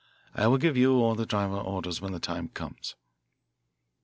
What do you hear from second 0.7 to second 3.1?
you or the driver orders when the time comes."